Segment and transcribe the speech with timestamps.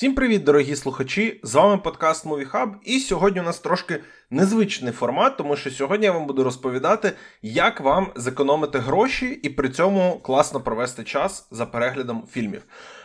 [0.00, 1.40] Всім привіт, дорогі слухачі!
[1.42, 6.06] З вами подкаст Movie Hub, і сьогодні у нас трошки незвичний формат, тому що сьогодні
[6.06, 11.66] я вам буду розповідати, як вам зекономити гроші і при цьому класно провести час за
[11.66, 12.62] переглядом фільмів.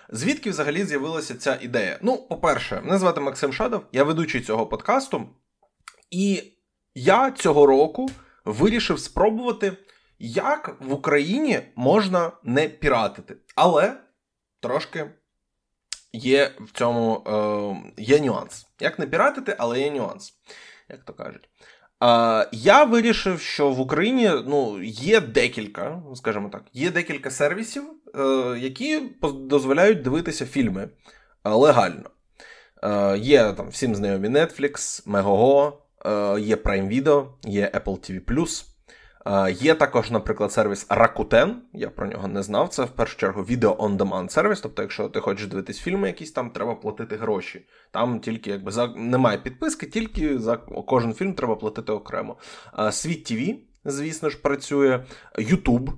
[0.09, 1.99] Звідки взагалі з'явилася ця ідея?
[2.01, 5.29] Ну, по-перше, мене звати Максим Шадов, я ведучий цього подкасту,
[6.11, 6.43] і
[6.93, 8.09] я цього року
[8.45, 9.77] вирішив спробувати,
[10.19, 13.93] як в Україні можна не піратити, але
[14.61, 15.11] трошки
[16.15, 18.67] є в цьому е, є нюанс.
[18.79, 20.33] Як не піратити, але є нюанс,
[20.89, 21.49] як то кажуть.
[22.03, 27.83] Е, я вирішив, що в Україні ну, є декілька, скажімо так, є декілька сервісів,
[28.15, 28.21] е,
[28.59, 29.01] які
[29.33, 30.89] дозволяють дивитися фільми
[31.45, 32.09] е, легально.
[32.83, 35.73] Е, є там всім знайомі Netflix, Megogo,
[36.05, 38.74] е, є Prime Video, є Apple TV+.
[39.49, 42.69] Є також, наприклад, сервіс Rakuten, я про нього не знав.
[42.69, 44.61] Це в першу чергу відео on demand сервіс.
[44.61, 47.65] Тобто, якщо ти хочеш дивитись фільми, якісь там треба платити гроші.
[47.91, 52.37] Там тільки якби за немає підписки, тільки за кожен фільм треба платити окремо.
[52.91, 55.03] Світ ТВ, звісно ж, працює,
[55.37, 55.89] YouTube.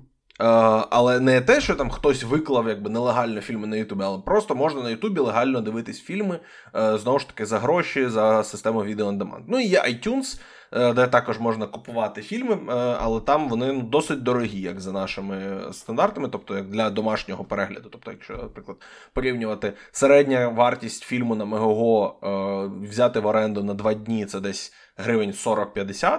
[0.90, 4.82] Але не те, що там хтось виклав якби нелегально фільми на Ютубі, але просто можна
[4.82, 6.40] на Ютубі легально дивитись фільми
[6.74, 9.44] знову ж таки за гроші за систему відео on demand.
[9.48, 10.40] Ну і є iTunes.
[10.72, 14.92] Е, де також можна купувати фільми, е, але там вони ну, досить дорогі, як за
[14.92, 17.88] нашими стандартами, тобто як для домашнього перегляду.
[17.92, 18.76] Тобто, якщо, наприклад,
[19.12, 24.72] порівнювати середня вартість фільму на Мегого е, взяти в оренду на два дні, це десь
[24.96, 26.18] гривень 40-50.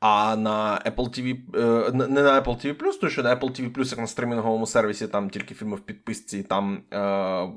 [0.00, 1.36] А на Apple TV,
[1.94, 5.54] не на Apple TV тому що на Apple TV як на стримінговому сервісі, там тільки
[5.54, 7.48] фільми в підписці, там е,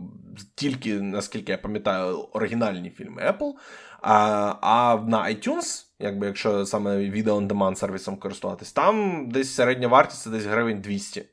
[0.55, 3.53] тільки, наскільки я пам'ятаю, оригінальні фільми Apple.
[4.01, 9.87] А а на iTunes, якби якщо саме відео on demand сервісом користуватись, там десь середня
[9.87, 11.25] вартість це десь гривень 200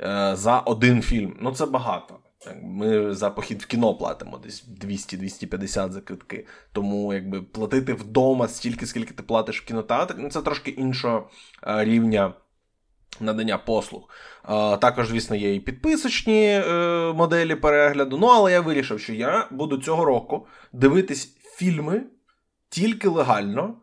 [0.00, 1.36] е, за один фільм.
[1.40, 2.18] Ну це багато.
[2.62, 6.46] Ми за похід в кіно платимо десь 200-250 за квитки.
[6.72, 11.30] Тому якби платити вдома стільки, скільки ти платиш в кінотеатрі, ну це трошки іншого
[11.66, 12.34] е, рівня.
[13.20, 14.08] Надання послуг.
[14.42, 18.18] А, Також, звісно, є і підписочні е, моделі перегляду.
[18.18, 22.02] Ну, але я вирішив, що я буду цього року дивитись фільми
[22.68, 23.74] тільки легально.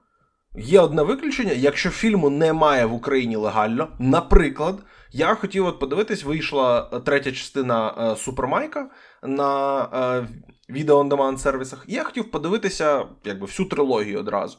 [0.56, 4.76] Є одне виключення, якщо фільму немає в Україні легально, наприклад,
[5.12, 8.90] я хотів от подивитись, вийшла третя частина е, Супермайка
[9.24, 10.28] на е,
[10.70, 14.58] відео on demand сервісах, я хотів подивитися якби, всю трилогію одразу.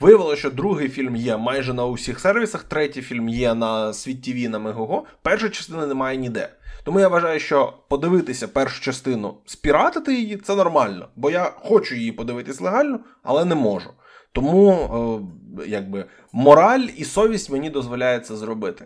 [0.00, 4.50] Виявилося, що другий фільм є майже на усіх сервісах, третій фільм є на Світ ТВ,
[4.50, 6.48] на Мегого, перша частина немає ніде.
[6.84, 12.12] Тому я вважаю, що подивитися першу частину, спіратити її це нормально, бо я хочу її
[12.12, 13.90] подивитись легально, але не можу.
[14.34, 14.70] Тому,
[15.58, 18.84] е, якби, мораль і совість мені дозволяє це зробити.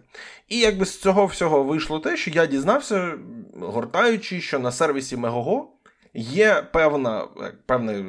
[0.48, 3.12] І якби з цього всього вийшло те, що я дізнався,
[3.60, 5.72] гортаючи, що на сервісі Мегого
[6.14, 7.24] є певна,
[7.66, 8.06] певна е,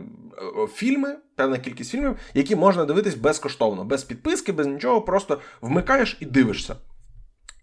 [0.73, 6.25] фільми, певна кількість фільмів, які можна дивитись безкоштовно, без підписки, без нічого, просто вмикаєш і
[6.25, 6.75] дивишся.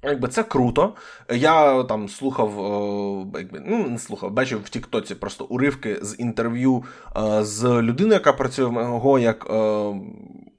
[0.07, 0.95] Якби це круто.
[1.31, 2.51] Я там слухав,
[3.35, 6.85] якби ну не слухав, бачив в Тіктоці просто уривки з інтерв'ю
[7.41, 9.47] з людиною, яка працює в МГО як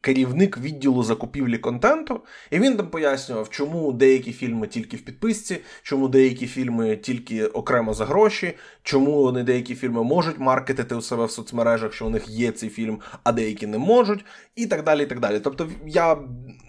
[0.07, 6.07] керівник відділу закупівлі контенту, і він там пояснював, чому деякі фільми тільки в підписці, чому
[6.07, 8.53] деякі фільми тільки окремо за гроші,
[8.83, 12.69] чому вони деякі фільми можуть маркетити у себе в соцмережах, що у них є цей
[12.69, 14.25] фільм, а деякі не можуть,
[14.55, 15.03] і так далі.
[15.03, 15.39] і так далі.
[15.39, 16.17] Тобто я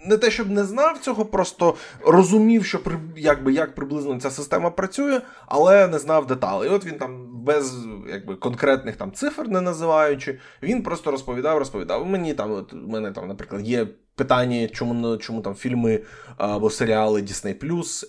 [0.05, 1.75] не те, щоб не знав цього, просто
[2.05, 2.79] розумів, що
[3.17, 6.69] якби, як приблизно ця система працює, але не знав деталей.
[6.69, 7.77] І от він там без
[8.09, 12.05] якби, конкретних там цифр не називаючи, він просто розповідав, розповідав.
[12.05, 16.01] Мені там, от мене там, наприклад, є питання, чому чому там фільми
[16.37, 17.59] або серіали Disney+,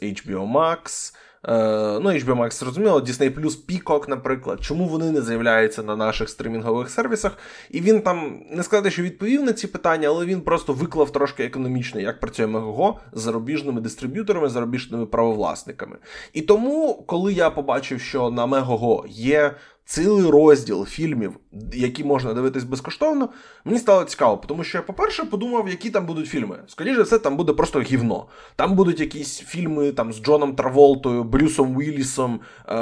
[0.02, 1.14] HBO Max.
[1.48, 1.52] Е,
[2.00, 6.90] ну, HBO Max зрозуміло, Disney Plus, Peacock, наприклад, чому вони не з'являються на наших стрімінгових
[6.90, 7.38] сервісах.
[7.70, 11.44] І він там не сказати, що відповів на ці питання, але він просто виклав трошки
[11.44, 15.96] економічно, як працює Мегого з зарубіжними дистриб'юторами, зарубіжними правовласниками.
[16.32, 19.54] І тому, коли я побачив, що на Мегого є
[19.90, 21.32] цілий розділ фільмів,
[21.72, 23.28] які можна дивитись безкоштовно,
[23.64, 26.58] мені стало цікаво, тому що я, по-перше, подумав, які там будуть фільми.
[26.66, 28.26] Скоріше все, там буде просто гівно.
[28.56, 32.72] Там будуть якісь фільми там, з Джоном Траволтою, Брюсом Уіллісом е-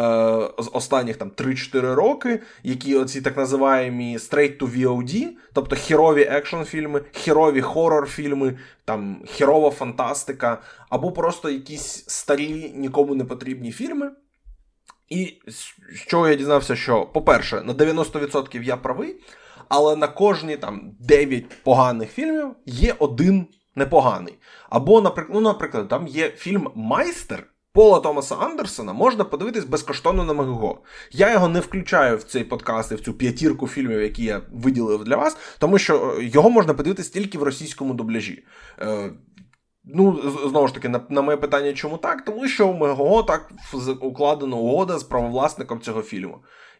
[0.58, 6.62] з останніх там 3-4 роки, які оці так називаємо straight to VOD, тобто хірові екшн
[6.62, 14.10] фільми, хірові хорор-фільми, там хірова фантастика, або просто якісь старі, нікому не потрібні фільми.
[15.08, 15.40] І
[15.94, 19.16] з чого я дізнався, що, по-перше, на 90% я правий,
[19.68, 24.34] але на кожні там 9 поганих фільмів є один непоганий.
[24.70, 30.32] Або, наприклад, ну, наприклад, там є фільм Майстер Пола Томаса Андерсона можна подивитись безкоштовно на
[30.32, 30.80] Мегого.
[31.10, 35.04] Я його не включаю в цей подкаст і в цю п'ятірку фільмів, які я виділив
[35.04, 38.44] для вас, тому що е, його можна подивитись тільки в російському дубляжі.
[39.94, 40.18] Ну,
[40.48, 42.24] знову ж таки, на, на моє питання, чому так?
[42.24, 43.50] Тому що у Мегого так
[44.00, 46.38] укладена угода з правовласником цього фільму.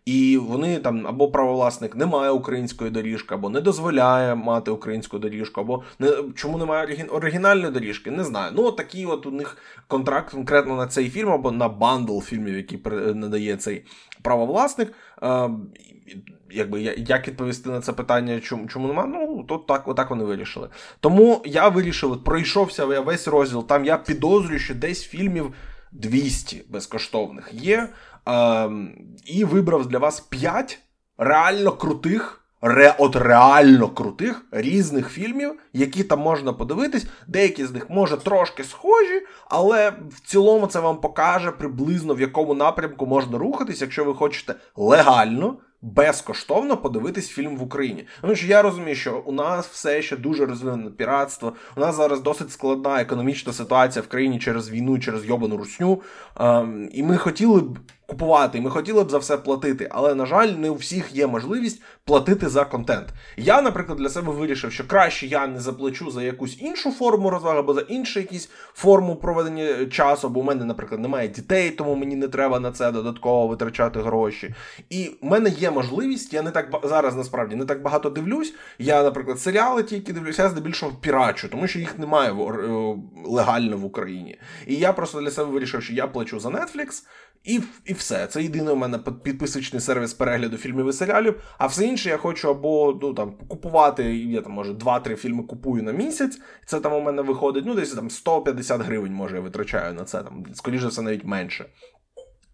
[0.09, 5.61] І вони там або правовласник не має української доріжки, або не дозволяє мати українську доріжку,
[5.61, 8.53] або не чому немає оригінальної доріжки, не знаю.
[8.57, 9.57] Ну, от такий от у них
[9.89, 12.79] контракт конкретно на цей фільм, або на бандл фільмів, які
[13.15, 13.85] надає цей
[14.23, 14.93] правовласник.
[15.23, 15.51] Е,
[16.51, 19.07] якби як відповісти на це питання, чому чому нема?
[19.07, 20.69] Ну то так, отак вони вирішили.
[21.01, 23.67] Тому я вирішив, пройшовся весь розділ.
[23.67, 25.55] Там я підозрюю, що десь фільмів
[25.93, 27.89] 200 безкоштовних є.
[28.29, 28.71] Е,
[29.27, 30.79] І вибрав для вас 5
[31.19, 32.35] реально крутих.
[32.61, 37.07] Ре, от реально крутих різних фільмів, які там можна подивитись.
[37.27, 42.55] Деякі з них може трошки схожі, але в цілому це вам покаже приблизно в якому
[42.55, 48.07] напрямку можна рухатись, якщо ви хочете легально безкоштовно подивитись фільм в Україні.
[48.21, 51.53] Тому що я розумію, що у нас все ще дуже розвинене піратство.
[51.77, 56.03] У нас зараз досить складна економічна ситуація в країні через війну, через йобану русню.
[56.41, 60.49] Ем, і ми хотіли б купувати, ми хотіли б за все платити, але, на жаль,
[60.49, 63.09] не у всіх є можливість платити за контент.
[63.37, 67.59] Я, наприклад, для себе вирішив, що краще я не заплачу за якусь іншу форму розваги,
[67.59, 72.17] або за іншу якусь форму проведення часу, бо у мене, наприклад, немає дітей, тому мені
[72.17, 74.55] не треба на це додатково витрачати гроші.
[74.91, 78.55] І в мене є можливість, я не так зараз насправді не так багато дивлюсь.
[78.79, 82.37] Я, наприклад, серіали тільки дивлюся, здебільшого пірачу, тому що їх немає
[83.25, 84.39] легально в Україні.
[84.67, 87.03] І я просто для себе вирішив, що я плачу за Netflix.
[87.45, 88.27] І і все.
[88.27, 91.41] Це єдиний у мене підписочний сервіс перегляду фільмів і серіалів.
[91.59, 95.83] А все інше я хочу або ну, там, купувати, я там, може, 2-3 фільми купую
[95.83, 96.41] на місяць.
[96.67, 100.23] Це там у мене виходить, ну, десь там 150 гривень, може, я витрачаю на це.
[100.23, 101.67] там, Скоріше все, навіть менше.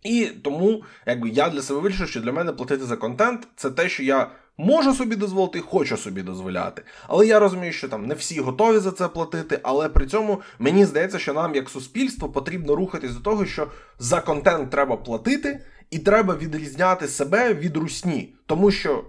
[0.02, 3.88] І тому, якби я для себе вирішив, що для мене платити за контент це те,
[3.88, 6.82] що я можу собі дозволити, хочу собі дозволяти.
[7.08, 9.60] Але я розумію, що там не всі готові за це платити.
[9.62, 13.68] Але при цьому мені здається, що нам, як суспільство, потрібно рухатись до того, що
[13.98, 19.04] за контент треба платити, і треба відрізняти себе від русні, тому що.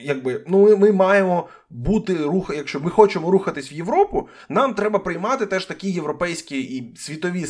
[0.00, 5.46] Якби ну ми маємо бути рух, якщо ми хочемо рухатись в Європу, нам треба приймати
[5.46, 7.46] теж такі європейські і світові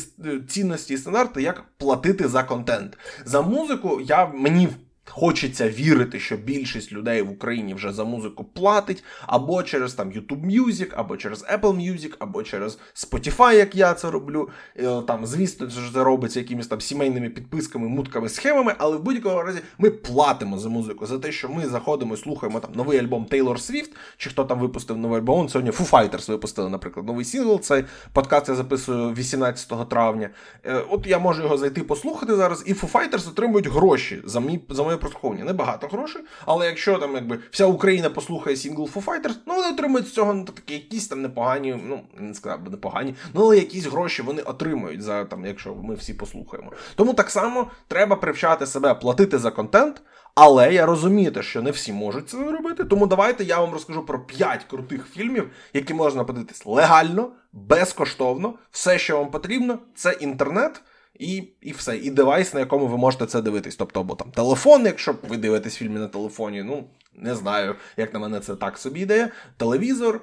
[0.47, 2.97] цінності і стандарти, як платити за контент.
[3.25, 4.69] За музику я мені
[5.09, 10.45] Хочеться вірити, що більшість людей в Україні вже за музику платить, або через там YouTube
[10.45, 14.49] Music, або через Apple Music, або через Spotify, як я це роблю.
[14.75, 19.59] Е, там, звісно, це робиться якимись там сімейними підписками, мутками, схемами, але в будь-якому разі
[19.77, 23.71] ми платимо за музику, за те, що ми заходимо і слухаємо там новий альбом Taylor
[23.71, 25.49] Swift, чи хто там випустив новий альбом.
[25.49, 27.59] Сьогодні Foo Fighters випустили, наприклад, новий сингл.
[27.59, 27.83] Цей
[28.13, 30.29] подкаст я записую 18 травня.
[30.63, 34.59] Е, от я можу його зайти послухати зараз, і Foo Fighters отримують гроші за мій
[34.69, 35.45] за моє прослуховування.
[35.45, 40.07] Небагато грошей, але якщо там якби вся Україна послухає сінгл Foo Fighters, ну вони отримують
[40.07, 43.85] з цього ну, такі якісь там непогані, ну не сказав би непогані, ну але якісь
[43.85, 46.71] гроші вони отримують за там, якщо ми всі послухаємо.
[46.95, 50.01] Тому так само треба привчати себе платити за контент.
[50.39, 52.83] Але я розумію, що не всі можуть це робити.
[52.83, 58.53] Тому давайте я вам розкажу про 5 крутих фільмів, які можна подивитись легально, безкоштовно.
[58.71, 60.81] Все, що вам потрібно, це інтернет.
[61.19, 63.75] І і все, і девайс, на якому ви можете це дивитись.
[63.75, 66.83] Тобто, або там телефон, якщо ви дивитесь фільми на телефоні, ну
[67.13, 69.29] не знаю, як на мене це так собі ідея.
[69.57, 70.21] Телевізор,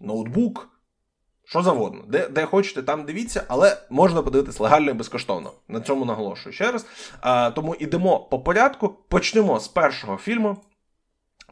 [0.00, 0.68] ноутбук,
[1.44, 2.04] що завгодно.
[2.08, 5.52] Де де хочете, там дивіться, але можна подивитись легально і безкоштовно.
[5.68, 6.86] На цьому наголошую ще раз.
[7.20, 8.88] А, Тому йдемо по порядку.
[9.08, 10.56] Почнемо з першого фільму.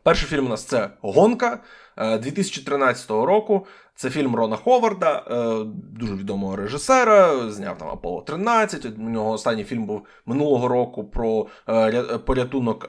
[0.03, 1.61] Перший фільм у нас це Гонка
[1.97, 3.67] 2013 е, року.
[3.97, 5.65] Це фільм Рона Ховарда, е,
[5.99, 7.51] дуже відомого режисера.
[7.51, 8.87] Зняв там Аполло 13.
[8.99, 12.89] У нього останній фільм був минулого року про е, порятунок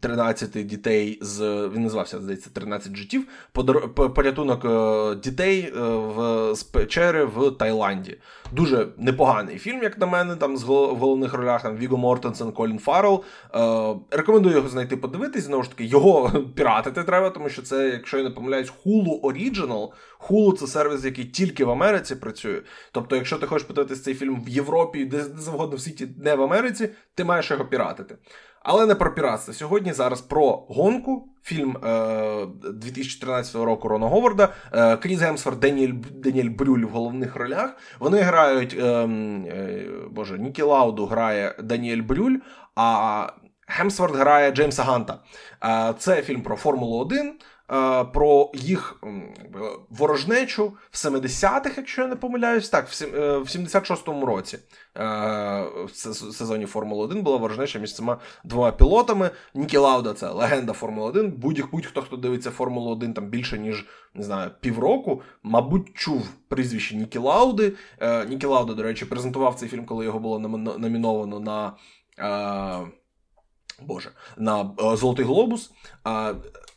[0.00, 3.26] 13 дітей з він називався здається 13 життів.
[4.14, 4.66] Порятунок
[5.20, 8.18] дітей в з печери в Таїланді.
[8.52, 13.24] Дуже непоганий фільм, як на мене, там з головних ролях там Віго Мортенсен, Колін Фаррелл.
[14.10, 15.44] Рекомендую його знайти, подивитись.
[15.44, 19.88] Знову ж таки, його піратити треба, тому що це, якщо я не помиляюсь, Hulu Original.
[20.28, 22.62] Hulu– це сервіс, який тільки в Америці працює.
[22.92, 26.42] Тобто, якщо ти хочеш подивитися цей фільм в Європі, де завгодно в світі, не в
[26.42, 28.16] Америці, ти маєш його піратити.
[28.62, 29.54] Але не про піратство.
[29.54, 31.28] Сьогодні зараз про гонку.
[31.42, 37.76] Фільм е, 2013 року Рона Говарда, е, Кріс Гемсфорд, Деніель Деніель Брюль в головних ролях.
[37.98, 42.36] Вони грають, е, е, боже, Нікі Лауду грає Даніель Брюль,
[42.76, 43.26] а
[43.66, 45.18] Гемсворт грає Джеймса Ганта.
[45.64, 47.34] Е, це фільм про Формулу 1.
[47.72, 49.02] Е, про їх
[49.90, 52.92] ворожнечу в 70-х, якщо я не помиляюсь, так, в
[53.44, 54.58] 76-му році
[54.94, 59.30] в сезоні Формули 1 була ворожнеча між цими двома пілотами.
[59.54, 61.30] Нікі Лауда це легенда Формули 1.
[61.30, 67.18] Будь-хто, хто дивиться Формулу 1 там більше, ніж не знаю, півроку, мабуть, чув прізвище Нікі
[67.18, 67.72] Лауди.
[68.28, 70.38] Нікі Лауда, до речі, презентував цей фільм, коли його було
[70.78, 71.72] номіновано на.
[73.82, 75.72] Боже, на Золотий Глобус.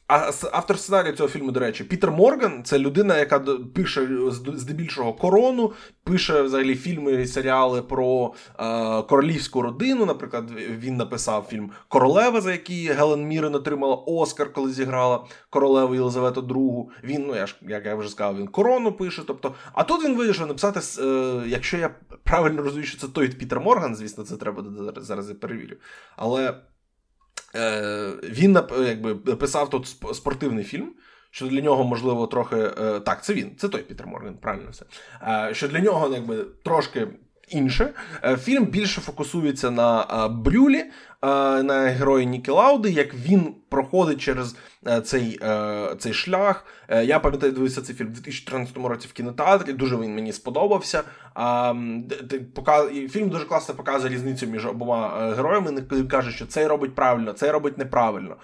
[0.09, 3.39] А автор сценарію цього фільму, до речі, Пітер Морган це людина, яка
[3.75, 4.07] пише
[4.53, 5.73] здебільшого корону,
[6.03, 10.05] пише взагалі фільми і серіали про е, королівську родину.
[10.05, 16.41] Наприклад, він написав фільм Королева, за який Гелен Мірен отримала Оскар, коли зіграла королеву Єлизавету
[16.41, 16.85] II.
[17.03, 19.23] Він, ну я ж як я вже сказав, він корону пише.
[19.27, 21.89] Тобто, а тут він вирішив написати, е, якщо я
[22.23, 24.63] правильно розумію, що це той Пітер Морган, звісно, це треба
[24.97, 25.75] зараз я перевірю.
[26.15, 26.53] Але.
[27.56, 30.94] Е, він якби писав тут спортивний фільм.
[31.32, 32.56] Що для нього, можливо, трохи.
[32.56, 34.86] Е, так, це він, це той Пітер Морган, правильно все.
[35.22, 37.08] Е, що для нього якби, трошки
[37.50, 37.94] інше.
[38.38, 40.86] Фільм більше фокусується на Брюлі,
[41.63, 44.56] на герої Нікі Лауди, як він проходить через
[45.03, 45.39] цей
[45.98, 46.65] цей шлях.
[47.03, 49.74] Я пам'ятаю, дивився цей фільм у 2014 році в кінотеатрі.
[49.74, 51.03] Дуже він мені сподобався.
[53.10, 55.84] Фільм дуже класно показує різницю між обома героями.
[55.91, 58.36] Він каже, що цей робить правильно, цей робить неправильно.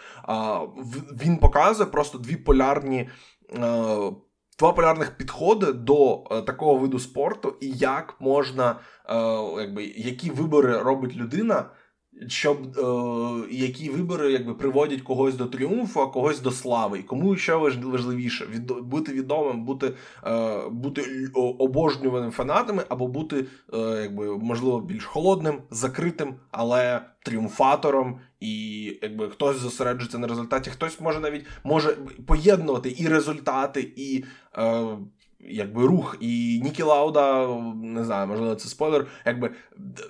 [1.24, 3.10] Він показує просто дві полярні.
[4.60, 8.76] Два полярних підходи до е, такого виду спорту, і як можна,
[9.10, 9.16] е,
[9.62, 11.66] якби які вибори робить людина,
[12.28, 17.00] щоб е, які вибори якби приводять когось до тріумфу, а когось до слави.
[17.00, 19.94] І кому що важливіше від, бути відомим, бути
[20.26, 21.28] е, бути
[21.60, 28.20] обожнюваним фанатами, або бути е, якби можливо більш холодним, закритим, але тріумфатором.
[28.46, 31.98] І якби хтось зосереджується на результаті, хтось може навіть може
[32.28, 34.24] поєднувати і результати, і
[34.58, 34.86] е,
[35.40, 36.18] якби рух.
[36.20, 37.48] І Нікі Лауда,
[37.84, 39.08] не знаю, можливо, це спойлер.
[39.25, 39.52] Якби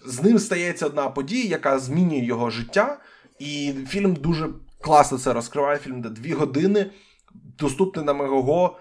[0.06, 3.00] з ним стається одна подія, яка змінює його життя.
[3.39, 4.50] І фільм дуже
[4.82, 5.77] класно це розкриває.
[5.77, 6.92] Фільм де дві години.
[7.60, 8.77] Доступний на Мегого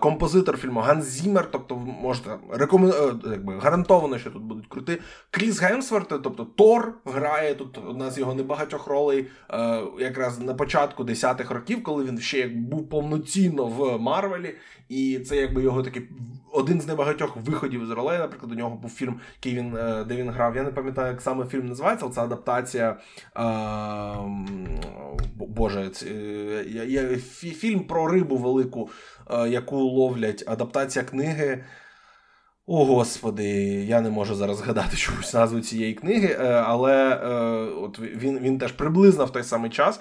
[0.00, 2.90] композитор фільму Ганс Зімер, тобто можете рекомен...
[2.90, 4.98] Е, якби, гарантовано, що тут будуть круті.
[5.30, 11.04] Кріс Гемсворт, тобто Тор грає тут одна з його небагатьох ролей, е, якраз на початку
[11.04, 14.54] 10-х років, коли він ще як був повноцінно в Марвелі.
[14.88, 16.08] І це якби його такий
[16.56, 18.18] один з небагатьох виходів з ролей.
[18.18, 19.70] Наприклад, у нього був фільм, який він,
[20.08, 20.56] де він грав.
[20.56, 22.96] Я не пам'ятаю, як саме фільм називається, але це адаптація.
[23.34, 24.14] А,
[25.36, 26.06] Боже, це,
[26.68, 28.90] я, фільм про рибу велику.
[29.30, 31.64] Е, яку ловлять адаптація книги.
[32.66, 33.44] О, господи,
[33.84, 37.28] я не можу зараз згадати чомусь назву цієї книги, е, але е,
[37.74, 40.00] от він він теж приблизно в той самий час.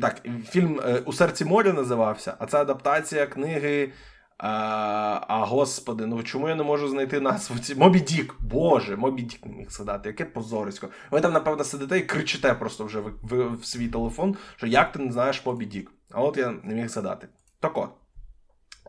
[0.00, 3.92] Так, Фільм У серці моря називався, а це адаптація книги.
[4.38, 9.22] А, а господи, ну чому я не можу знайти назву ці Мобі Дік, Боже, Мобі
[9.22, 10.88] Дік не міг згадати, яке позорисько.
[11.10, 14.92] Ви там, напевно, сидите і кричите просто вже в, в, в свій телефон, що як
[14.92, 15.90] ти не знаєш Мобі Дік.
[16.10, 17.28] А от я не міг згадати.
[17.60, 17.90] Так от.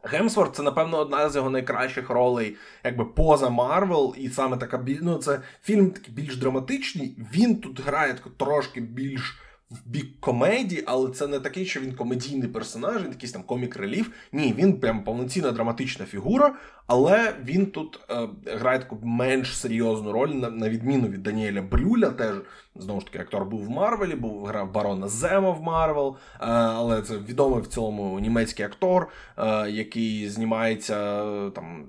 [0.04, 5.18] Гемсворт це, напевно, одна з його найкращих ролей, якби поза Марвел, і саме така ну,
[5.18, 7.18] це фільм такий більш драматичний.
[7.34, 9.38] Він тут грає трошки більш
[9.72, 13.72] в бік комедії, але це не такий, що він комедійний персонаж, він якийсь там comic
[13.72, 14.12] relief.
[14.32, 16.56] Ні, він прям повноцінна драматична фігура,
[16.88, 22.10] але він тут е, грає таку менш серйозну роль, на, на відміну від Даніеля Брюля.
[22.10, 22.36] Теж
[22.76, 27.02] знову ж таки актор був в Марвелі, був грав Барона Зема в Марвел, е, але
[27.02, 29.08] це відомий в цілому німецький актор,
[29.38, 31.86] е, який знімається е, там.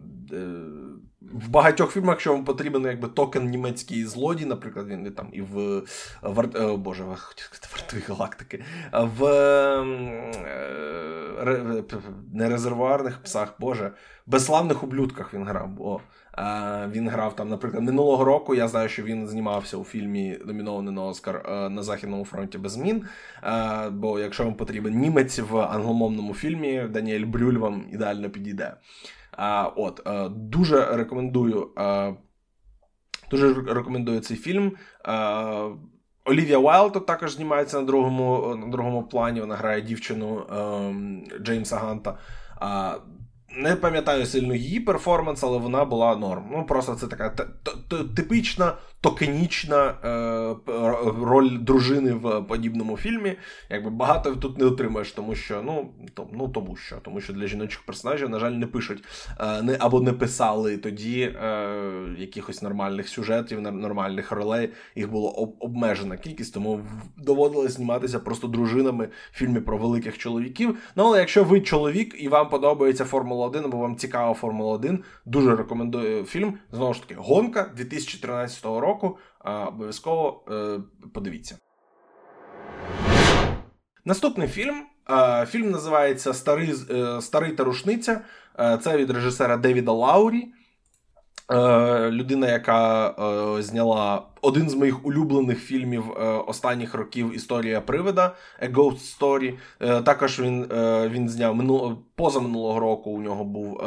[1.23, 5.43] Е, в багатьох фільмах, якщо вам потрібен якби токен німецький злодій, наприклад, він там і
[5.43, 5.83] в
[6.23, 6.49] Вар...
[6.55, 9.85] О, Боже, вартові галактики, в е,
[12.33, 13.93] не резервуарних псах, Боже,
[14.27, 15.69] безславних ублюдках він грав.
[15.69, 16.01] Бо
[16.89, 18.55] він грав там, наприклад, минулого року.
[18.55, 22.73] Я знаю, що він знімався у фільмі номінований на Оскар е, на Західному фронті без
[22.73, 23.05] змін.
[23.91, 28.75] Бо якщо вам потрібен німець в англомовному фільмі, Даніель Брюль вам ідеально підійде.
[29.33, 32.15] А, От, е, Дуже рекомендую е,
[33.31, 34.73] дуже рекомендую цей фільм.
[35.09, 35.13] Е,
[36.25, 39.41] Олівія Уайлд також знімається на другому на другому плані.
[39.41, 40.47] Вона грає дівчину
[41.43, 42.19] Джеймса Ганта.
[43.61, 46.45] Не пам'ятаю сильно її перформанс, але вона була норм.
[46.53, 47.47] Ну, просто це така
[48.17, 50.73] типична токенічна е,
[51.23, 53.37] роль дружини в подібному фільмі.
[53.71, 57.47] Якби багато тут не отримаєш, тому що ну то, ну тому що тому що для
[57.47, 59.05] жіночих персонажів, на жаль, не пишуть
[59.41, 61.69] е, не або не писали тоді е,
[62.19, 64.71] якихось нормальних сюжетів, нормальних ролей.
[64.97, 66.81] Їх було об, обмежена кількість, тому
[67.17, 70.79] доводилось зніматися просто дружинами в фільмі про великих чоловіків.
[70.97, 75.05] Ну але якщо ви чоловік і вам подобається Формула 1, або вам цікава Формула 1,
[75.25, 76.59] дуже рекомендую фільм.
[76.73, 79.19] Знову ж таки, гонка 2013 року.
[79.69, 80.81] Обов'язково е,
[81.15, 81.59] подивіться.
[84.05, 84.83] Наступний фільм.
[85.47, 88.21] Фільм називається Старий е, Старий та рушниця.
[88.59, 90.53] Е, це від режисера Девіда Лаурі.
[92.11, 93.15] Людина, яка
[93.63, 99.55] зняла один з моїх улюблених фільмів е, останніх років Історія привида A Ghost Story.
[99.81, 103.11] Е, також він е, він зняв минуло поза минулого року.
[103.11, 103.81] У нього був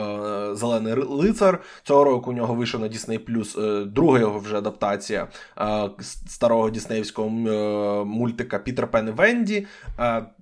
[0.56, 1.62] Зелений лицар.
[1.84, 5.28] Цього року у нього вийшов на Disney+, друга його вже адаптація
[6.28, 7.30] старого діснеївського
[8.06, 9.68] мультика Пітер Пен і Венді.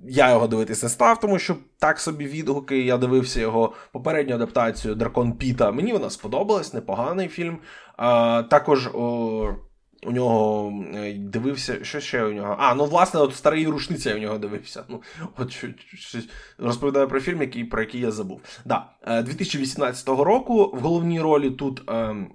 [0.08, 2.82] Я його дивитися не став, тому що так собі відгуки.
[2.82, 5.72] Я дивився його попередню адаптацію Дракон Піта.
[5.72, 7.58] Мені вона сподобалась, непоганий фільм.
[8.50, 8.89] Також.
[10.03, 12.55] У нього е, дивився, що ще у нього?
[12.60, 14.84] А, ну власне, от старий рушниця я у нього дивився.
[14.89, 15.01] Ну,
[15.38, 16.27] от щось
[16.58, 18.41] розповідаю про фільм, який, про який я забув.
[18.65, 18.89] Да,
[19.25, 22.34] 2018 е, року в головній ролі тут ем,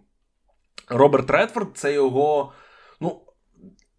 [0.88, 2.52] Роберт Редфорд, це його.
[3.00, 3.20] Ну,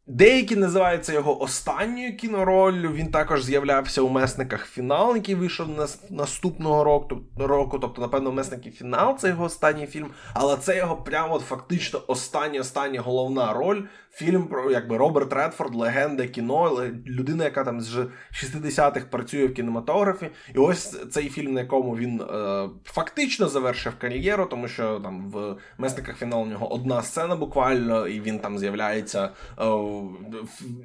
[0.10, 2.92] Деякі називаються його останньою кінороллю.
[2.92, 5.68] Він також з'являвся у месниках фінал, який вийшов
[6.10, 7.18] наступного року.
[7.38, 7.80] року.
[7.80, 13.02] Тобто, напевно, месники фінал це його останній фільм, але це його прямо фактично остання остання
[13.02, 13.82] головна роль.
[14.18, 20.30] Фільм про якби Роберт Редфорд, легенда кіно, людина, яка там з 60-х працює в кінематографі.
[20.56, 25.56] І ось цей фільм, на якому він е, фактично завершив кар'єру, тому що там в
[25.78, 29.30] месниках фінал у нього одна сцена буквально, і він там з'являється.
[29.60, 29.64] Е,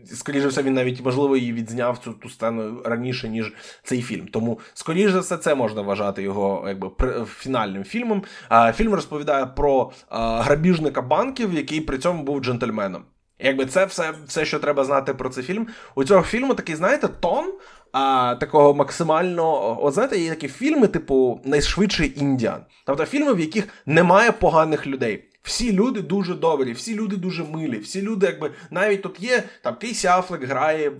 [0.04, 4.26] скоріше все, він навіть можливо її відзняв цю ту сцену раніше, ніж цей фільм.
[4.28, 6.90] Тому, скоріше все, це можна вважати його якби
[7.26, 8.22] фінальним фільмом.
[8.48, 13.02] А фільм розповідає про грабіжника банків, який при цьому був джентльменом.
[13.42, 15.66] Якби це все, все, що треба знати про цей фільм.
[15.94, 17.52] У цього фільму такий, знаєте, тон
[17.92, 19.78] а, такого максимально.
[19.84, 22.60] От знаєте, є такі фільми, типу, найшвидший індіан.
[22.86, 25.24] Тобто фільми, в яких немає поганих людей.
[25.42, 29.76] Всі люди дуже добрі, всі люди дуже милі, всі люди, якби навіть тут є там
[29.76, 30.92] Кейсі Афлек грає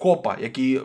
[0.00, 0.82] копа, який е,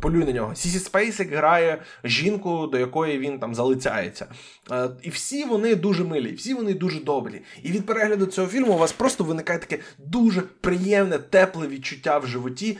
[0.00, 0.54] полює на нього.
[0.54, 4.26] Сісі Спейсик грає жінку, до якої він там залицяється.
[4.70, 7.42] Е, і всі вони дуже милі, всі вони дуже добрі.
[7.62, 12.26] І від перегляду цього фільму у вас просто виникає таке дуже приємне, тепле відчуття в
[12.26, 12.78] животі.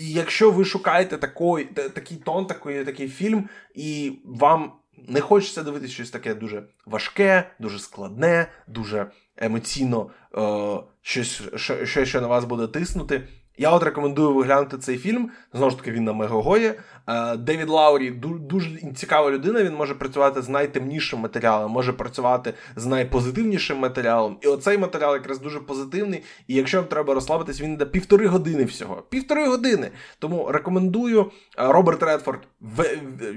[0.00, 4.72] І Якщо ви шукаєте такий, такий тон, такий, такий фільм, і вам
[5.08, 12.20] не хочеться дивитися щось таке дуже важке, дуже складне, дуже емоційно е, щось, що, що
[12.20, 13.28] на вас буде тиснути.
[13.58, 15.30] Я от рекомендую виглянути цей фільм.
[15.52, 16.74] Знову ж таки, він на Мегого.
[17.06, 19.62] Е, Девід Лаурі дуже цікава людина.
[19.62, 24.38] Він може працювати з найтемнішим матеріалом, може працювати з найпозитивнішим матеріалом.
[24.40, 26.22] І оцей матеріал якраз дуже позитивний.
[26.46, 29.02] І якщо вам треба розслабитись, він йде півтори години всього.
[29.08, 29.90] Півтори години.
[30.18, 31.30] Тому рекомендую.
[31.58, 32.40] Е, Роберт Редфорд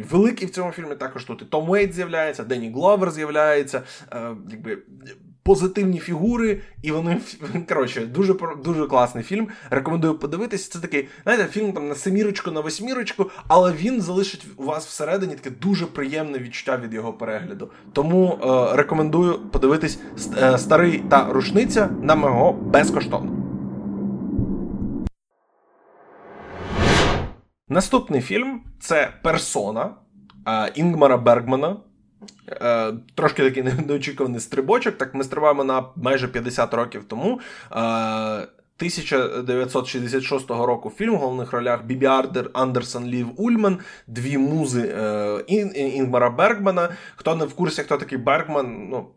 [0.09, 0.95] великий в цьому фільмі.
[0.95, 3.81] Також тут і Том Уейтс з'являється, Денні Гловер з'являється.
[4.13, 4.77] Е, якби
[5.49, 7.21] позитивні фігури, і вони
[7.69, 8.33] коротше, дуже
[8.63, 9.47] дуже класний фільм.
[9.69, 10.71] Рекомендую подивитися.
[10.71, 15.35] Це такий, знаєте, фільм там на семірочку, на восьмірочку, але він залишить у вас всередині
[15.35, 17.71] таке дуже приємне відчуття від його перегляду.
[17.93, 19.99] Тому е, рекомендую подивитись
[20.37, 23.31] е, старий та рушниця на мого безкоштовно.
[27.69, 29.95] Наступний фільм це Персона
[30.47, 31.77] е, Інгмара Бергмана.
[32.49, 34.97] Е, Трошки такий неочікуваний стрибочок.
[34.97, 37.39] Так ми стрибаємо на майже 50 років тому.
[37.71, 38.47] Е,
[38.79, 45.43] 1966 року фільм в головних ролях Бібі Ардер, Андерсон Лів Ульман, дві музи е,
[45.75, 46.89] Інгмара Бергмана.
[47.15, 49.07] Хто не в курсі, хто такий Бергман, ну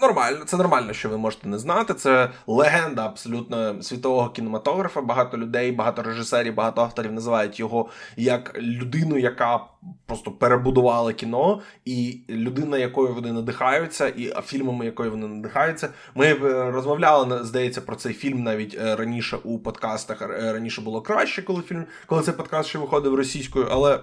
[0.00, 1.94] Нормально, це нормально, що ви можете не знати.
[1.94, 5.00] Це легенда абсолютно світового кінематографа.
[5.00, 9.60] Багато людей, багато режисерів, багато авторів називають його як людину, яка
[10.06, 15.88] просто перебудувала кіно, і людина, якою вони надихаються, і фільмами, якою вони надихаються.
[16.14, 20.22] Ми е, розмовляли, здається, про цей фільм навіть е, раніше у подкастах.
[20.22, 24.00] Е, раніше було краще, коли фільм, коли цей подкаст ще виходив російською, але.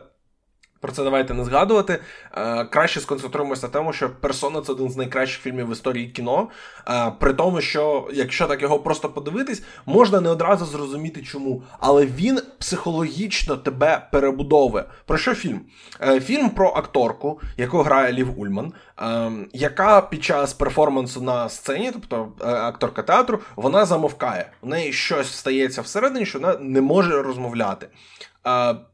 [0.86, 2.00] Про це давайте не згадувати.
[2.38, 6.48] Е, краще сконцентруємося на тому, що персона це один з найкращих фільмів в історії кіно.
[6.89, 11.63] Е, при тому, що якщо так його просто подивитись, можна не одразу зрозуміти, чому.
[11.80, 14.84] Але він психологічно тебе перебудовує.
[15.06, 15.62] Про що фільм?
[16.02, 18.74] Е, фільм про акторку, яку грає Лів Ульман.
[18.98, 24.52] Ем, яка під час перформансу на сцені, тобто е, акторка театру, вона замовкає.
[24.62, 27.88] У неї щось стається всередині, що вона не може розмовляти.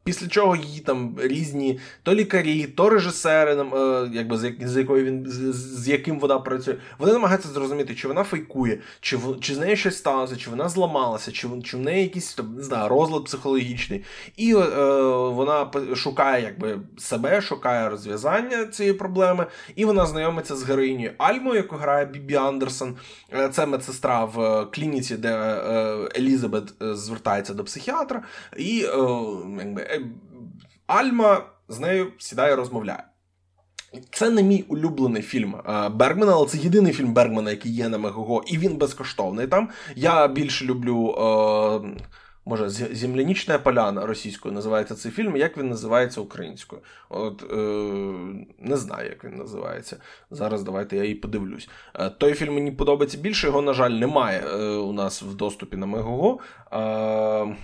[0.04, 5.88] Після чого її там різні то лікарі, то режисери, е, якби з, якою він з
[5.88, 10.36] яким вона працює, вони намагаються зрозуміти, чи вона фейкує, чи чи з нею щось сталося,
[10.36, 14.04] чи вона зламалася, чи чи в неї якийсь там, не знаю, розлад психологічний.
[14.36, 14.58] І е,
[15.28, 21.76] вона шукає якби себе, шукає розв'язання цієї проблеми, і вона знайомиться з героїнею Альмою, яку
[21.76, 22.96] грає Бібі Андерсон.
[23.32, 28.22] Е, це медсестра в клініці, де е, Елізабет е, звертається до психіатра.
[28.56, 28.76] і
[29.58, 30.02] якби, е,
[30.86, 33.04] Альма з нею сідає, розмовляє.
[34.10, 37.98] Це не мій улюблений фільм е, Бергмана, але це єдиний фільм Бергмана, який є на
[37.98, 39.68] Мегого, і він безкоштовний там.
[39.96, 41.14] Я більше люблю.
[41.18, 42.02] Е,
[42.44, 45.36] Може, Землянічна поляна російською називається цей фільм.
[45.36, 46.82] Як він називається українською?
[47.08, 47.56] От е,
[48.58, 49.96] не знаю, як він називається.
[50.30, 51.68] Зараз давайте я її подивлюсь.
[51.94, 55.76] Е, той фільм мені подобається більше, його, на жаль, немає е, у нас в доступі
[55.76, 56.38] на Мегого.
[56.72, 57.56] Е,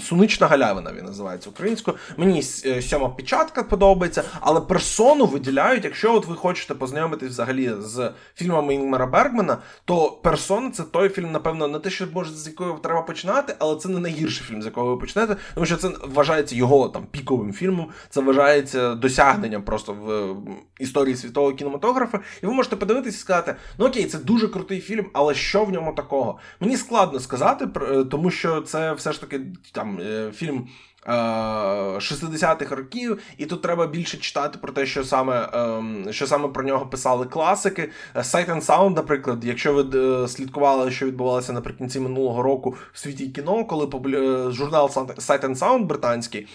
[0.00, 1.96] Сунична галявина він називається українською.
[2.16, 8.10] Мені е, сьома печатка подобається, але персону виділяють, якщо от ви хочете познайомитись взагалі з
[8.34, 12.78] фільмами Інгмара Бергмана, то персона це той фільм, напевно, не те, що може з якого
[12.78, 16.56] треба починати, але це не найгірший фільм, з якого ви почнете, тому що це вважається
[16.56, 20.36] його там піковим фільмом, це вважається досягненням просто в
[20.82, 22.20] історії світового кінематографа.
[22.42, 25.70] І ви можете подивитися і сказати: ну окей, це дуже крутий фільм, але що в
[25.70, 26.38] ньому такого?
[26.60, 29.40] Мені складно сказати, е, тому що це все ж таки
[29.72, 30.68] там е, фільм.
[31.08, 36.48] 60-х е, років, і тут треба більше читати про те, що саме ем, що саме
[36.48, 37.90] про нього писали класики.
[38.14, 43.26] Sight and Sound, наприклад, якщо ви е, слідкували, що відбувалося наприкінці минулого року в світі
[43.28, 46.46] кіно, коли е, журнал Sight and Sound британський,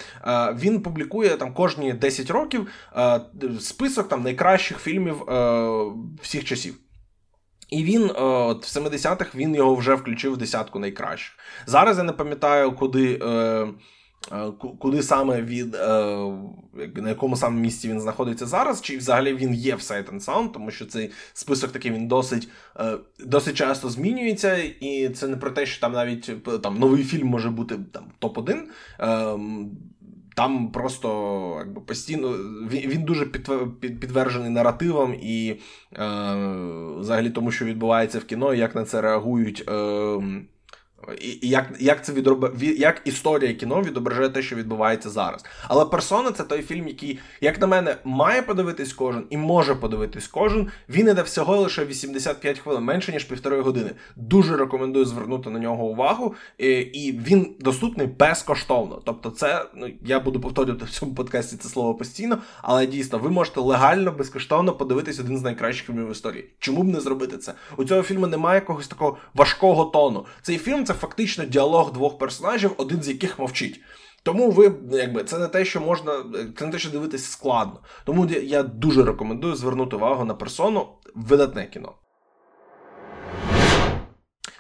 [0.56, 2.68] він публікує там кожні 10 років
[3.60, 5.16] список там найкращих фільмів
[6.22, 6.76] всіх часів.
[7.70, 11.36] І він от в 70-х він його вже включив в десятку найкращих.
[11.66, 13.20] Зараз я не пам'ятаю, куди.
[14.80, 15.80] Куди саме від е,
[16.96, 20.52] на якому саме місці він знаходиться зараз, чи взагалі він є в Sight and Sound,
[20.52, 25.52] тому що цей список такий він досить е, досить часто змінюється, і це не про
[25.52, 28.60] те, що там навіть там новий фільм може бути там топ-1.
[30.36, 32.30] Там просто якби постійно
[32.72, 35.58] він він дуже підтверджений наративом і е,
[37.00, 40.22] взагалі тому, що відбувається в кіно, як на це реагують е,
[41.22, 42.62] і як як це відроб...
[42.62, 45.46] як історія кіно відображає те, що відбувається зараз.
[45.68, 50.28] Але персона це той фільм, який, як на мене, має подивитись кожен і може подивитись
[50.28, 50.68] кожен.
[50.89, 53.92] Він іде всього лише 85 хвилин, менше ніж півтори години.
[54.16, 59.02] Дуже рекомендую звернути на нього увагу, і він доступний безкоштовно.
[59.06, 63.30] Тобто, це ну я буду повторювати в цьому подкасті це слово постійно, але дійсно ви
[63.30, 66.50] можете легально, безкоштовно подивитись один з найкращих фільмів в історії.
[66.60, 67.54] Чому б не зробити це?
[67.78, 70.26] У цього фільму немає якогось такого важкого тону.
[70.42, 73.82] Цей фільм це це фактично діалог двох персонажів, один з яких мовчить.
[74.24, 76.24] Тому ви, якби це не те, що можна,
[76.58, 77.80] це не те, що дивитись складно.
[78.06, 81.94] Тому я дуже рекомендую звернути увагу на персону видатне кіно.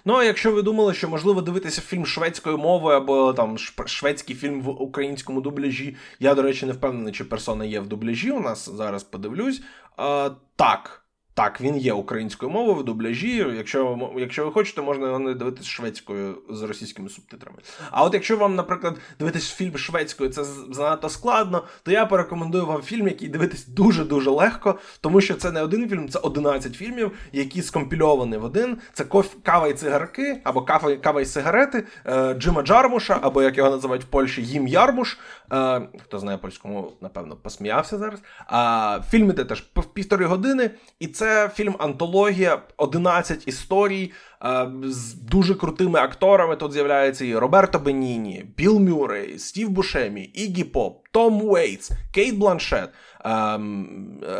[0.05, 4.61] Ну, а якщо ви думали, що можливо дивитися фільм шведською мовою або там шведський фільм
[4.61, 8.31] в українському дубляжі, я, до речі, не впевнений, чи персона є в дубляжі.
[8.31, 9.61] У нас зараз подивлюсь.
[9.97, 11.02] А, Так.
[11.35, 13.37] Так, він є українською мовою в дубляжі.
[13.57, 17.57] Якщо якщо ви хочете, можна його дивитися шведською з російськими субтитрами.
[17.91, 22.81] А от якщо вам, наприклад, дивитись фільм шведською, це занадто складно, то я порекомендую вам
[22.81, 27.61] фільм, який дивитись дуже-дуже легко, тому що це не один фільм, це 11 фільмів, які
[27.61, 28.77] скомпільовані в один.
[28.93, 29.05] Це
[29.43, 34.03] кава і цигарки, або кава, кава і сигарети е, Джима Джармуша, або як його називають
[34.03, 35.17] в Польщі, Їм Ярмуш.
[35.53, 38.19] Е, хто знає польську мову, напевно, посміявся зараз.
[38.47, 44.11] А фільм іде теж півтори години, і це це фільм Антологія, 11 історій
[44.45, 46.55] е, з дуже крутими акторами.
[46.55, 52.89] Тут з'являється і Роберто Беніні, Біл Мюррей, Стів Бушемі, Ігі Поп, Том Уейтс, Кейт Бланшет,
[53.25, 53.59] е,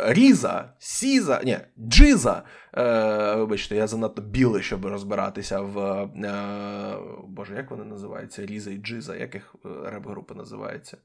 [0.06, 2.42] Різа, Сіза, ні, Джиза.
[2.76, 5.78] Е, вибачте, я занадто білий, щоб розбиратися в.
[5.78, 6.96] Е,
[7.28, 8.46] Боже, як вони називаються?
[8.46, 10.96] Різа і Джиза, як їх реп-група називається?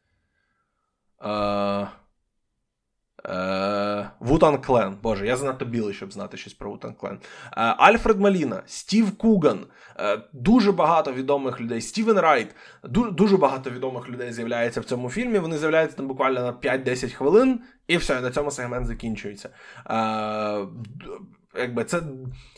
[1.22, 1.88] Е,
[4.20, 4.98] Wu-Tang Clan.
[5.04, 7.14] Боже, я занадто білий, щоб знати щось про Wu-Tang Clan.
[7.14, 7.20] Е,
[7.56, 9.66] Альфред Моліна, Стів Куган,
[10.00, 11.82] е, дуже багато відомих людей.
[11.82, 12.56] Стівен Райт,
[13.12, 15.40] дуже багато відомих людей з'являється в цьому фільмі.
[15.40, 19.50] Вони з'являються там буквально на 5-10 хвилин, і все, на цьому сегмент закінчується.
[21.58, 22.02] Якби це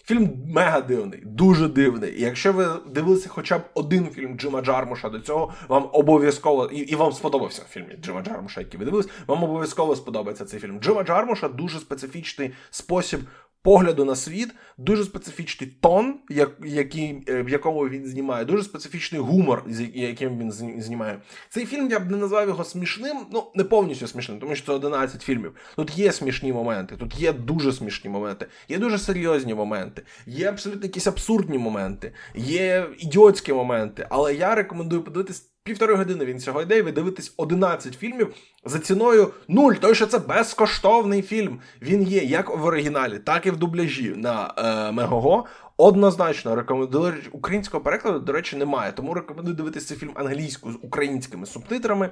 [0.03, 2.19] фільм мега дивний, дуже дивний.
[2.19, 6.77] І якщо ви дивилися хоча б один фільм Джима Джармуша до цього, вам обов'язково і,
[6.77, 10.79] і вам сподобався фільм Джима Джармуша, який ви дивились, вам обов'язково сподобається цей фільм.
[10.79, 13.19] Джима Джармуша дуже специфічний спосіб
[13.63, 19.21] погляду на світ, дуже специфічний тон, як, який, е, в якому він знімає, дуже специфічний
[19.21, 21.21] гумор, з яким він знімає.
[21.49, 24.71] Цей фільм я б не назвав його смішним, ну не повністю смішним, тому що це
[24.71, 25.55] 11 фільмів.
[25.75, 30.83] Тут є смішні моменти, тут є дуже смішні моменти, є дуже серйозні моменти, є абсолютно
[30.83, 34.07] якісь абсурдні моменти, є ідіотські моменти.
[34.09, 35.47] Але я рекомендую подивитись.
[35.63, 39.73] Півтори години він цього йде, і ви дивитесь 11 фільмів за ціною нуль.
[39.73, 41.59] Той, що це безкоштовний фільм.
[41.81, 45.45] Він є як в оригіналі, так і в дубляжі на е, Мегого.
[45.77, 48.91] Однозначно рекомендую українського перекладу, до речі, немає.
[48.91, 52.11] Тому рекомендую дивитися цей фільм англійською з українськими субтитрами е,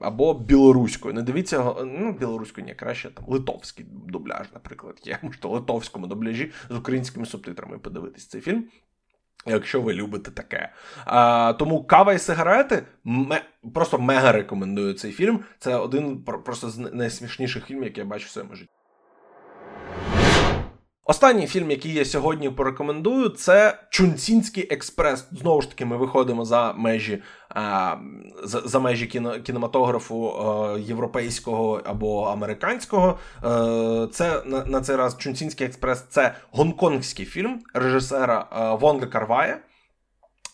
[0.00, 1.14] або білоруською.
[1.14, 5.00] Не дивіться ну, білоруською, ні, краще там литовський дубляж, наприклад.
[5.04, 8.64] Є можете литовському дубляжі з українськими субтитрами подивитись цей фільм.
[9.46, 10.72] Якщо ви любите таке.
[11.04, 13.42] А, Тому кава і сигарети ме,
[13.74, 15.40] просто мега рекомендую цей фільм.
[15.58, 18.70] Це один просто з найсмішніших фільмів, які я бачу в своєму житті.
[21.04, 25.28] Останній фільм, який я сьогодні порекомендую, це Чунцінський експрес.
[25.32, 27.96] Знову ж таки, ми виходимо за межі а,
[28.44, 33.18] за, за межі кіно, кінематографу а, європейського або американського.
[33.42, 38.46] А, е, це на, на цей раз Чунцінський експрес це гонконгський фільм режисера
[38.80, 39.58] Вонга Карвая.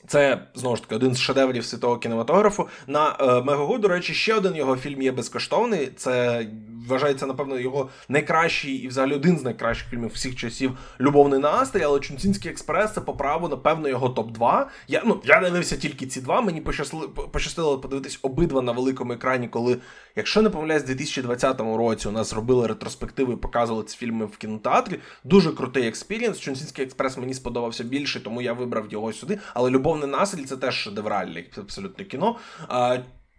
[0.06, 2.68] Це знову ж таки один з шедеврів світового кінематографу.
[2.86, 5.90] На е, Мегого, до речі, ще один його фільм є безкоштовний.
[5.96, 6.46] Це
[6.88, 12.00] вважається, напевно, його найкращий і взагалі один з найкращих фільмів всіх часів Любовний настрій, але
[12.00, 14.64] Чунцінський експрес це по праву, напевно, його топ-2.
[14.88, 16.40] Я ну я дивився тільки ці два.
[16.40, 19.76] Мені пощастило, пощастило подивитись обидва на великому екрані, коли,
[20.16, 24.36] якщо не помиляюсь, в 2020 році у нас робили ретроспективи і показували ці фільми в
[24.36, 25.00] кінотеатрі.
[25.24, 26.38] Дуже крутий experience.
[26.38, 29.38] Чунцінський експрес мені сподобався більше, тому я вибрав його сюди.
[29.54, 32.36] Але любовний настрій це теж шедевральне абсолютно кіно.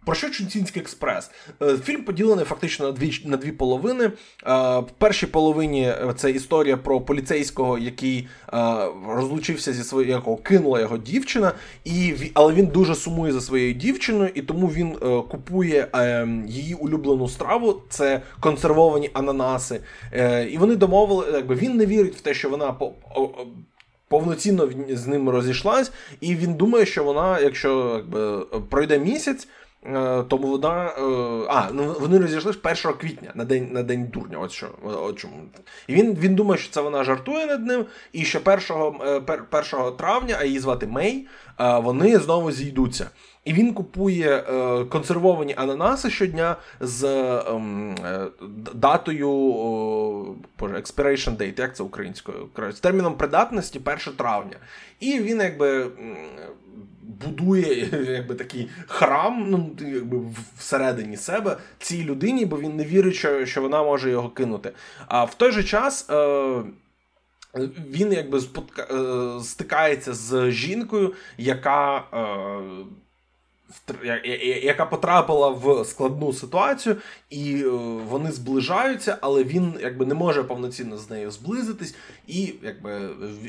[0.06, 1.30] Про що Чунцінський експрес?
[1.62, 4.04] Е, фільм поділений фактично на дві на дві половини.
[4.04, 4.12] Е,
[4.78, 8.28] в першій половині е, це історія про поліцейського, який
[9.08, 11.52] розлучився зі своєю, кинула його дівчина,
[11.84, 14.94] і але він дуже сумує за своєю дівчиною, і тому він
[15.28, 15.88] купує
[16.46, 17.82] її улюблену страву.
[17.88, 19.80] Це консервовані ананаси.
[20.50, 22.74] І вони домовили, якби він не вірить в те, що вона
[24.08, 28.40] повноцінно з ним розійшлась, і він думає, що вона, якщо якби
[28.70, 29.48] пройде місяць.
[29.94, 30.86] Е, тому вона.
[30.86, 31.00] Е,
[31.48, 34.38] а, ну вони розійшлися 1 квітня на день на день дурня.
[34.38, 35.34] От що от чому.
[35.86, 38.60] І він він думає, що це вона жартує над ним, і що 1
[39.50, 41.26] 1 травня, а її звати Мей,
[41.60, 43.10] е, вони знову зійдуться.
[43.44, 47.04] І він купує е, консервовані ананаси щодня з
[47.48, 48.26] ем, е,
[48.74, 49.30] датою
[50.58, 52.48] боже, expiration date, як це українською?
[52.72, 54.56] З терміном придатності 1 травня.
[55.00, 55.90] І він якби
[57.24, 60.20] будує якби такий храм ну, якби
[60.58, 64.72] всередині себе цій людині, бо він не вірить, що що вона може його кинути.
[65.06, 66.10] А в той же час.
[66.10, 66.62] Е,
[67.90, 68.82] він якби спотка...
[68.82, 72.84] Е, стикається з жінкою, яка е,
[74.62, 76.96] яка потрапила в складну ситуацію,
[77.30, 77.68] і е,
[78.08, 81.94] вони зближаються, але він якби не може повноцінно з нею зблизитись,
[82.26, 83.08] і якби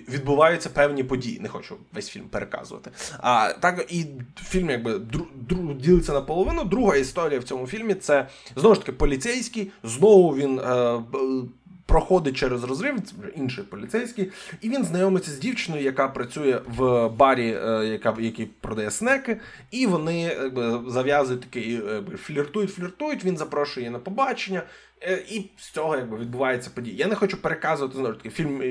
[0.10, 1.40] відбуваються певні події.
[1.40, 2.92] Не хочу весь фільм переказувати.
[3.20, 6.64] А так і фільм якби дру, дру, ділиться наполовину.
[6.64, 9.72] Друга історія в цьому фільмі це знову ж таки поліцейський.
[9.84, 10.60] Знову він.
[10.60, 11.02] Е,
[11.88, 17.10] проходить через розрив, це вже інший поліцейський, і він знайомиться з дівчиною, яка працює в
[17.10, 19.40] барі, е, яка який продає снеки,
[19.72, 21.82] і вони якби, зав'язують такий
[22.18, 23.26] фліртують, фліртують.
[23.26, 24.64] Він запрошує її на побачення.
[25.02, 26.96] Е, і з цього якби відбувається події.
[26.96, 28.62] Я не хочу переказувати знову ж таки фільм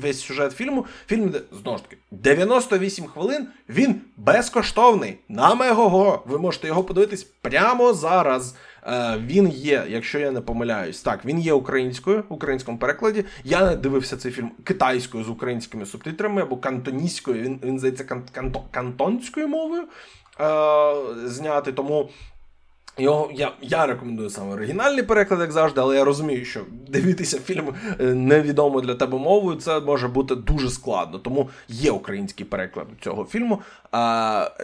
[0.00, 0.86] весь сюжет фільму.
[1.06, 3.46] Фільм знову ж таки 98 хвилин.
[3.68, 6.22] Він безкоштовний на Мегого.
[6.26, 8.54] Ви можете його подивитись прямо зараз.
[8.86, 13.24] Е, він є, якщо я не помиляюсь, так він є українською в українському перекладі.
[13.44, 17.42] Я не дивився цей фільм китайською з українськими субтитрами або кантоніською.
[17.42, 19.82] Він він здається канто, кантонською мовою
[20.40, 21.72] е, зняти.
[21.72, 22.08] Тому
[22.98, 27.74] його я я рекомендую саме оригінальний переклад, як завжди, але я розумію, що дивитися фільм
[28.00, 31.18] е, невідомо для тебе мовою, це може бути дуже складно.
[31.18, 33.62] Тому є український переклад цього фільму.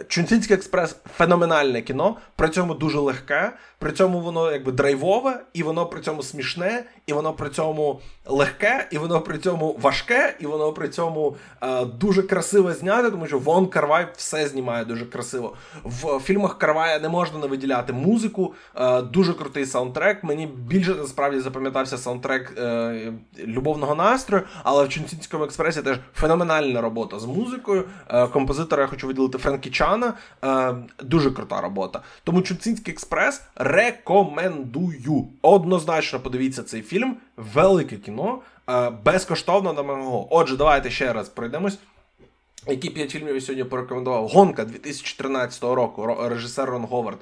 [0.07, 5.85] Чунцинський експрес феноменальне кіно, при цьому дуже легке, при цьому воно якби драйвове, і воно
[5.85, 10.73] при цьому смішне, і воно при цьому легке, і воно при цьому важке, і воно
[10.73, 15.53] при цьому а, дуже красиво зняте, тому що Вон Карвай все знімає дуже красиво.
[15.83, 20.23] В фільмах Карвая не можна не виділяти музику музику, е, дуже крутий саундтрек.
[20.23, 23.13] Мені більше насправді запам'ятався саундтрек е,
[23.47, 27.83] любовного настрою, але в Чунцінському експресі теж феноменальна робота з музикою.
[28.09, 30.13] Е, композитора я хочу виділити Френкі Чана.
[31.03, 32.01] Дуже крута робота.
[32.23, 35.27] Тому Чунцинський експрес рекомендую.
[35.41, 37.17] Однозначно подивіться цей фільм.
[37.37, 38.39] Велике кіно,
[39.05, 40.27] безкоштовно на мого.
[40.29, 41.77] Отже, давайте ще раз пройдемось.
[42.67, 44.27] Які п'ять фільмів я сьогодні порекомендував?
[44.27, 47.17] Гонка 2013 року, режисер Рон Говард.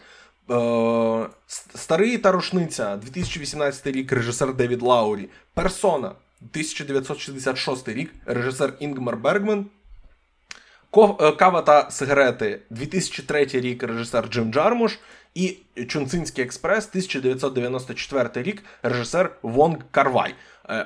[0.51, 1.27] Е,
[1.75, 5.29] Старий та рушниця 2018 рік, режисер Девід Лаурі.
[5.53, 9.65] Персона 1966 рік, режисер Інгмар Бергман.
[10.97, 14.99] Е, Кава та сигарети 2003 рік, режисер Джим Джармуш.
[15.35, 20.35] І Чунцинський експрес 1994 рік, режисер Вонг Карвай.
[20.69, 20.85] Е,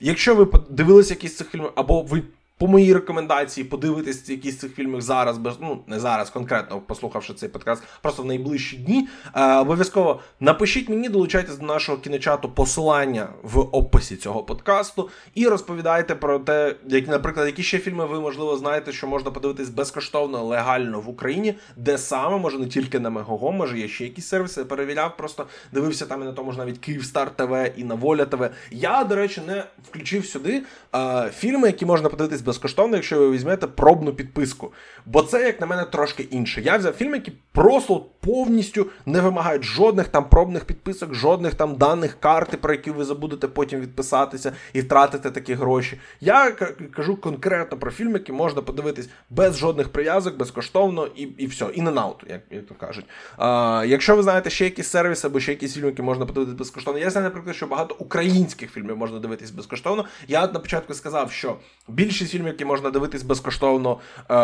[0.00, 2.22] якщо ви подивилися якісь цих фільмів, або ви
[2.58, 7.48] по моїй рекомендації подивитись якісь цих фільмів зараз, без ну не зараз конкретно послухавши цей
[7.48, 9.08] подкаст, просто в найближчі дні.
[9.34, 16.14] Е, обов'язково напишіть мені, долучайтесь до нашого кіночату посилання в описі цього подкасту і розповідайте
[16.14, 21.00] про те, як, наприклад, які ще фільми ви можливо знаєте, що можна подивитись безкоштовно легально
[21.00, 24.64] в Україні, де саме може не тільки на Мегого, може є ще якісь сервіси.
[24.64, 28.50] Перевіряв, просто дивився там і на тому ж навіть Київстар ТВ і на Воля ТВ.
[28.70, 30.62] Я, до речі, не включив сюди
[30.94, 34.72] е, фільми, які можна подивитись безкоштовно, якщо ви візьмете пробну підписку.
[35.06, 36.60] Бо це, як на мене, трошки інше.
[36.60, 42.20] Я взяв фільми, які просто повністю не вимагають жодних там пробних підписок, жодних там даних
[42.20, 46.00] карти, про які ви забудете потім відписатися і втратити такі гроші.
[46.20, 46.50] Я
[46.96, 51.66] кажу конкретно про фільми, які можна подивитись без жодних прив'язок, безкоштовно і і все.
[51.74, 53.04] І на як як то кажуть.
[53.36, 57.00] А, Якщо ви знаєте ще якісь сервіси або ще якісь фільми, які можна подивитись безкоштовно,
[57.00, 60.04] я знаю, наприклад, що багато українських фільмів можна дивитись безкоштовно.
[60.28, 61.56] Я на початку сказав, що
[61.88, 63.98] більшість фільмів, які можна дивитись безкоштовно
[64.28, 64.34] е,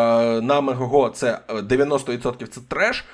[0.40, 3.04] на Мегого, це 90% е, це треш.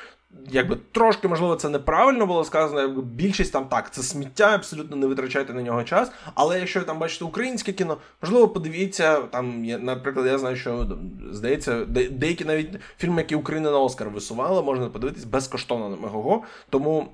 [0.51, 2.89] Якби трошки, можливо, це неправильно було сказано.
[3.03, 6.13] Більшість там так, це сміття, абсолютно не витрачайте на нього час.
[6.35, 10.89] Але якщо ви там бачите українське кіно, можливо, подивіться там, наприклад, я знаю, що
[11.33, 16.43] здається, деякі навіть фільми, які Україна на Оскар висувала, можна подивитись безкоштовно на Мегого.
[16.71, 17.09] Тому.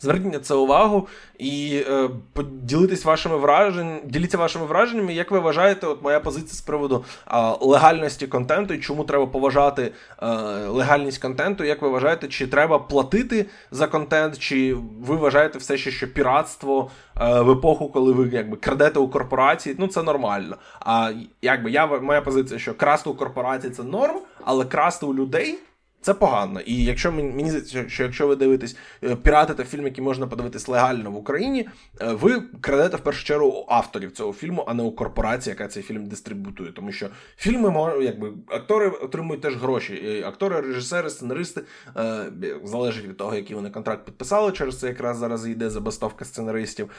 [0.00, 5.86] Зверніть на це увагу і е, поділитись вашими враженнями, діліться вашими враженнями, як ви вважаєте,
[5.86, 10.26] от моя позиція з приводу е, легальності контенту і чому треба поважати е,
[10.66, 15.90] легальність контенту, як ви вважаєте, чи треба платити за контент, чи ви вважаєте все ще,
[15.90, 20.56] що піратство е, в епоху, коли ви якби крадете у корпорації, ну це нормально.
[20.80, 25.58] А якби я моя позиція, що красти у корпорації це норм, але красти у людей.
[26.06, 26.60] Це погано.
[26.60, 31.10] І якщо мені здається, що якщо ви дивитесь е, піратите фільм, який можна подивитись легально
[31.10, 31.68] в Україні,
[32.00, 35.82] е, ви крадете в першу чергу авторів цього фільму, а не у корпорації, яка цей
[35.82, 36.72] фільм дистрибутує.
[36.72, 39.94] Тому що фільми якби актори отримують теж гроші.
[39.94, 41.62] І актори, режисери, сценаристи
[41.96, 42.32] е,
[42.64, 44.52] залежить від того, який вони контракт підписали.
[44.52, 46.90] Через це якраз зараз йде забастовка сценаристів,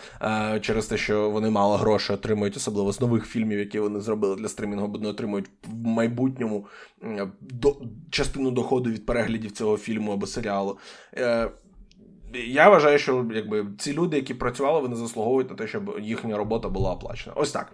[0.62, 4.48] через те, що вони мало грошей отримують, особливо з нових фільмів, які вони зробили для
[4.48, 6.68] стримінгу, бо не отримують в майбутньому
[8.10, 10.78] частину доходу від переглядів цього фільму або серіалу.
[11.18, 11.50] Е,
[12.34, 16.70] Я вважаю, що якби ці люди, які працювали, вони заслуговують на те, щоб їхня робота
[16.70, 17.36] була оплачена.
[17.36, 17.74] Ось так.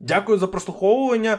[0.00, 1.38] Дякую за прослуховування.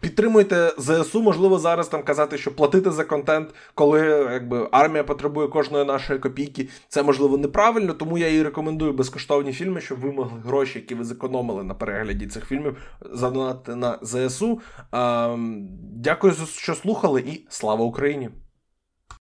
[0.00, 4.00] Підтримуйте ЗСУ, можливо, зараз там казати, що платити за контент, коли
[4.32, 7.94] якби армія потребує кожної нашої копійки, це можливо неправильно.
[7.94, 12.26] Тому я і рекомендую безкоштовні фільми, щоб ви могли гроші, які ви зекономили на перегляді
[12.26, 12.76] цих фільмів,
[13.12, 14.60] задонати на ЗСУ.
[14.92, 18.30] Ем, дякую, що слухали, і слава Україні!